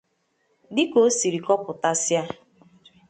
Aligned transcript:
Dịka 0.75 0.97
o 1.05 1.07
siri 1.17 1.39
kpọpụtasịa 1.45 2.21